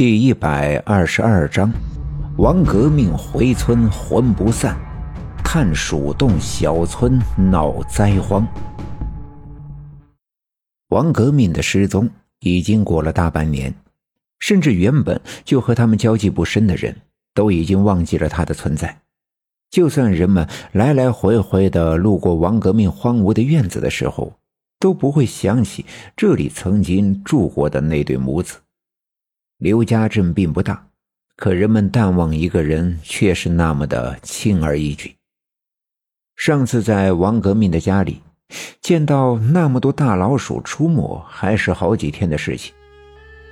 [0.00, 1.70] 第一百二十二章，
[2.38, 4.74] 王革命回村魂不散，
[5.44, 8.48] 探鼠洞小村闹灾荒。
[10.88, 12.08] 王革命的失踪
[12.38, 13.74] 已经过了大半年，
[14.38, 16.96] 甚至原本就和他们交际不深的人
[17.34, 19.02] 都已经忘记了他的存在。
[19.70, 24.32] 就算人们来来回回的路过王革命荒芜的院子的时候，
[24.78, 25.84] 都不会想起
[26.16, 28.56] 这里曾经住过的那对母子。
[29.60, 30.86] 刘家镇并不大，
[31.36, 35.14] 可人们淡忘一个人却是那么的轻而易举。
[36.34, 38.22] 上次在王革命的家里
[38.80, 42.72] 见到那么多大老鼠出没，还是好几天的事情。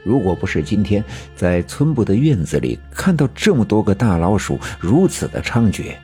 [0.03, 1.05] 如果不是今天
[1.37, 5.95] 在村部的院子里看到这么多个大老鼠如此的猖獗，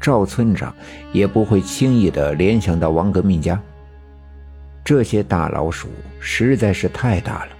[0.00, 0.72] 赵村长
[1.12, 3.60] 也不会轻易的联想到王革命家。
[4.84, 5.88] 这些大老鼠
[6.20, 7.56] 实在是太大了。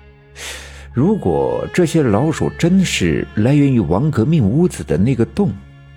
[0.92, 5.52] 如果这些老鼠真是来源于王革命屋子的那个洞，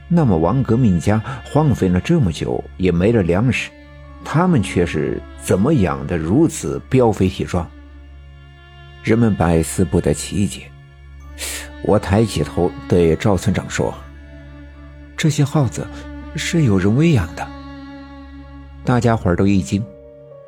[0.07, 3.71] 那么王革命家荒废了这么久也没了粮食，
[4.23, 7.67] 他们却是怎么养的如此膘肥体壮？
[9.03, 10.61] 人们百思不得其解。
[11.83, 13.91] 我抬起头对赵村长说
[15.17, 15.85] ：“这些耗子
[16.35, 17.45] 是有人喂养的。”
[18.85, 19.83] 大家伙都一惊，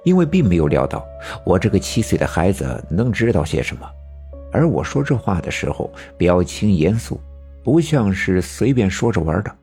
[0.03, 1.03] 因为并没有料到
[1.43, 3.89] 我这个七岁的孩子能知道些什么。
[4.55, 7.19] 而我说这话的时候，表情严肃，
[7.61, 9.53] 不像是随便说着玩的。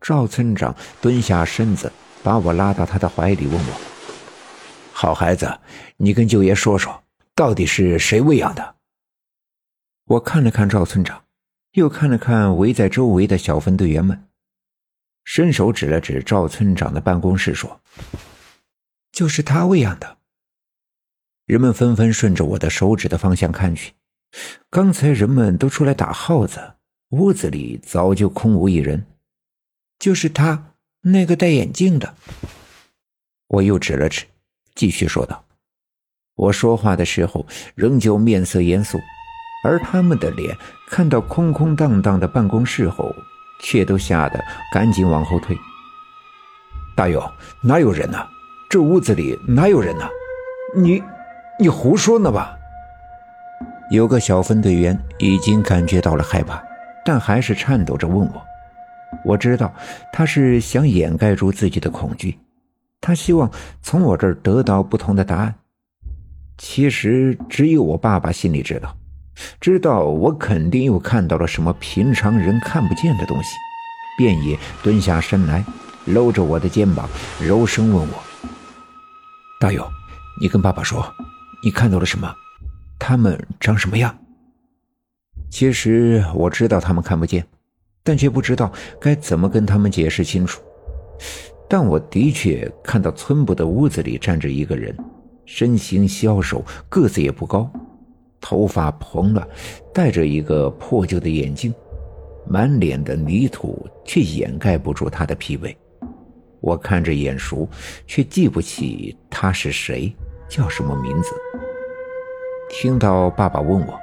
[0.00, 1.92] 赵村长蹲下身子，
[2.22, 3.80] 把我拉到他的怀里，问我
[4.94, 5.58] ：“好孩子，
[5.98, 7.02] 你跟舅爷说说，
[7.34, 8.76] 到底是谁喂养的？”
[10.08, 11.22] 我看了看赵村长，
[11.72, 14.24] 又看了看围在周围的小分队员们，
[15.24, 17.78] 伸手指了指赵村长的办公室，说
[19.12, 20.16] ：“就是他喂养的。”
[21.44, 23.92] 人们纷纷顺着我的手指的方向看去。
[24.70, 26.74] 刚才人们都出来打耗子，
[27.10, 29.06] 屋子里早就空无一人。
[29.98, 32.14] 就是他那个戴眼镜的。
[33.48, 34.26] 我又指了指，
[34.74, 35.44] 继续说道
[36.36, 38.98] ：“我说话的时候仍旧面色严肃，
[39.64, 40.56] 而他们的脸
[40.88, 43.10] 看到空空荡荡的办公室后，
[43.62, 44.38] 却都吓得
[44.72, 45.56] 赶紧往后退。
[46.94, 47.22] 大勇，
[47.62, 48.18] 哪有人呢？
[48.68, 50.06] 这屋子里哪有人呢？
[50.76, 51.02] 你，
[51.58, 52.54] 你胡说呢吧？”
[53.90, 56.62] 有个小分队员已经感觉到了害怕，
[57.04, 58.42] 但还是颤抖着问我。
[59.24, 59.72] 我知道
[60.12, 62.38] 他是想掩盖住自己的恐惧，
[63.00, 63.50] 他希望
[63.80, 65.54] 从我这儿得到不同的答案。
[66.58, 68.94] 其实只有我爸爸心里知道，
[69.58, 73.48] 知道我肯定又看到了什么平常人看不见的东西，
[74.18, 75.64] 便也蹲下身来，
[76.04, 77.08] 搂着我的肩膀，
[77.40, 78.14] 柔声问我
[79.58, 79.86] ：“大勇，
[80.40, 81.10] 你跟爸爸说，
[81.62, 82.34] 你看到了什么？”
[82.98, 84.16] 他们长什么样？
[85.50, 87.46] 其实我知道他们看不见，
[88.02, 88.70] 但却不知道
[89.00, 90.60] 该怎么跟他们解释清楚。
[91.68, 94.96] 但我的确看到村部的屋子里站着一个人，
[95.44, 97.70] 身形消瘦，个子也不高，
[98.40, 99.46] 头发蓬乱，
[99.92, 101.74] 戴着一个破旧的眼镜，
[102.46, 105.74] 满脸的泥土却掩盖不住他的疲惫。
[106.60, 107.68] 我看着眼熟，
[108.06, 110.14] 却记不起他是谁，
[110.48, 111.30] 叫什么名字。
[112.68, 114.00] 听到爸爸问我，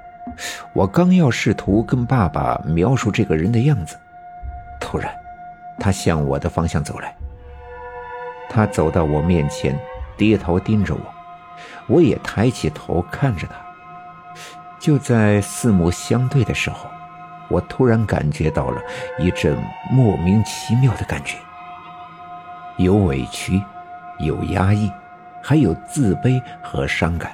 [0.74, 3.96] 我刚要试图跟爸爸描述这个人的样子，
[4.80, 5.16] 突然，
[5.80, 7.16] 他向我的方向走来。
[8.50, 9.78] 他走到我面前，
[10.18, 11.02] 低头盯着我，
[11.88, 13.56] 我也抬起头看着他。
[14.80, 16.90] 就在四目相对的时候，
[17.50, 18.82] 我突然感觉到了
[19.20, 19.58] 一阵
[19.92, 21.38] 莫名其妙的感觉，
[22.78, 23.62] 有委屈，
[24.20, 24.92] 有压抑，
[25.42, 27.32] 还有自卑和伤感。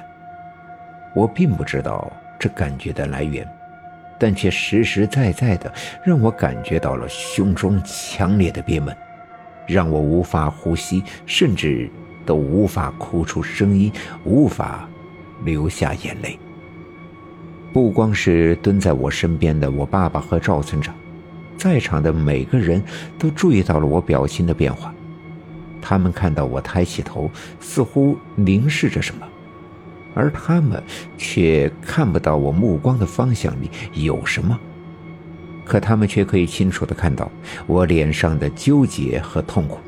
[1.14, 3.46] 我并不知道这感觉的来源，
[4.18, 5.72] 但却实实在在的
[6.04, 8.96] 让我感觉到了胸中强烈的憋闷，
[9.66, 11.90] 让我无法呼吸，甚至
[12.24, 13.92] 都无法哭出声音，
[14.24, 14.88] 无法
[15.44, 16.38] 流下眼泪。
[17.72, 20.94] 不光是蹲在我身边的我爸爸和赵村长，
[21.56, 22.82] 在场的每个人
[23.18, 24.94] 都注意到了我表情的变化，
[25.80, 29.26] 他们看到我抬起头，似乎凝视着什么。
[30.14, 30.82] 而他们
[31.16, 34.58] 却看不到我目光的方向里有什么，
[35.64, 37.30] 可他们却可以清楚的看到
[37.66, 39.78] 我脸上的纠结和痛苦。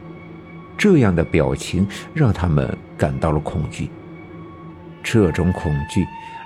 [0.77, 3.89] 这样的表情让他们感到了恐惧。
[5.03, 6.05] 这种恐惧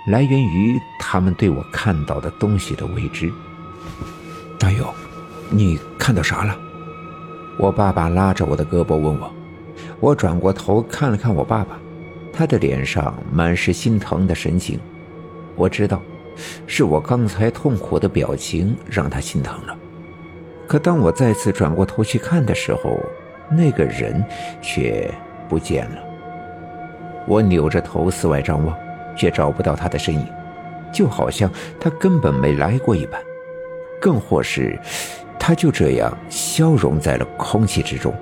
[0.09, 3.33] 来源于他们对我看到的东西的未知。
[4.59, 4.87] 大勇，
[5.51, 6.59] 你看到啥了？
[7.59, 9.33] 我爸爸拉着我的胳膊问我。
[10.01, 11.79] 我转过头看了看我爸爸。
[12.38, 14.79] 他的脸上满是心疼的神情，
[15.56, 16.00] 我知道，
[16.69, 19.76] 是我刚才痛苦的表情让他心疼了。
[20.69, 22.96] 可当我再次转过头去看的时候，
[23.50, 24.25] 那个人
[24.62, 25.12] 却
[25.49, 25.99] 不见了。
[27.26, 28.73] 我扭着头四外张望，
[29.17, 30.25] 却找不到他的身影，
[30.93, 31.50] 就好像
[31.81, 33.20] 他根本没来过一般，
[34.00, 34.79] 更或是
[35.41, 38.14] 他就这样消融在了空气之中。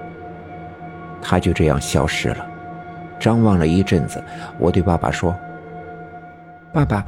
[1.20, 2.55] 他就这样消失了。
[3.18, 4.22] 张望了一阵子，
[4.58, 5.34] 我对爸爸说
[6.72, 7.04] ：“爸爸，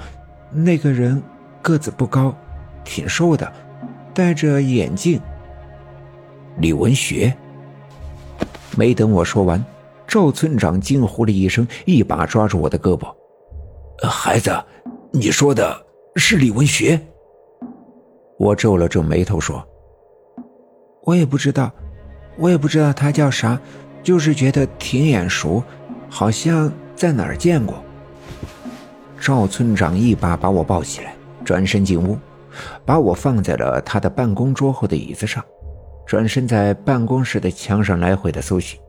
[0.50, 1.22] 那个人
[1.62, 2.34] 个子不高，
[2.84, 3.50] 挺瘦的，
[4.14, 5.20] 戴着眼镜。”
[6.58, 7.34] 李文学。
[8.76, 9.64] 没等我说完，
[10.06, 13.12] 赵村长惊呼了一声，一把抓住我的胳膊
[14.08, 14.56] ：“孩子，
[15.12, 15.76] 你说的
[16.16, 17.00] 是李文学？”
[18.38, 19.66] 我皱了皱眉头说
[21.02, 21.72] ：“我也不知道，
[22.36, 23.60] 我也不知道他叫啥，
[24.00, 25.60] 就是觉得挺眼熟，
[26.08, 27.82] 好像在哪儿见过。”
[29.20, 31.14] 赵村长一把把我抱起来，
[31.44, 32.16] 转身进屋，
[32.84, 35.44] 把我放在了他的办公桌后的椅子上。
[36.06, 38.80] 转身在办公室的墙上来回的搜寻，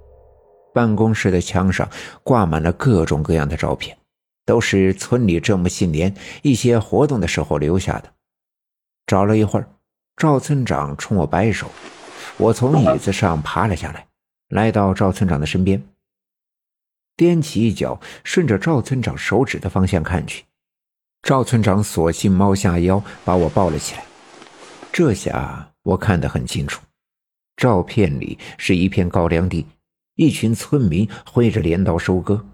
[0.74, 1.86] 办公室的墙上
[2.24, 3.98] 挂满了各种各样的照片，
[4.45, 6.13] 都是村里这么些年
[6.44, 8.06] 一些活动的时候留下的。
[9.06, 9.68] 找了一会儿，
[10.15, 11.68] 赵村长冲我摆手，
[12.38, 14.06] 我从椅子上爬了下来，
[14.50, 15.83] 来到赵村长的身边，
[17.19, 20.45] 踮起一脚，顺着赵村长手指的方向看去。
[21.21, 24.06] 赵村长索性猫下腰，把我抱了起来。
[24.94, 26.81] 这下我看得很清楚。
[27.57, 29.66] 照片里是一片高粱地，
[30.16, 32.45] 一群村民挥着镰刀收割，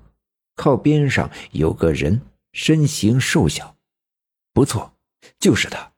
[0.55, 2.19] 靠边上有个人，
[2.53, 3.75] 身形瘦小，
[4.51, 4.91] 不错，
[5.39, 5.91] 就是他，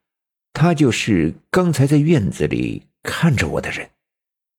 [0.52, 3.88] 他就是刚才在院子里看着我的人。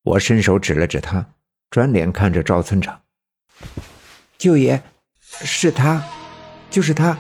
[0.02, 1.34] 我伸手指了指他，
[1.70, 3.00] 转脸看着赵村长，
[4.40, 4.82] 舅爷，
[5.44, 6.02] 是他，
[6.72, 7.18] 就是他。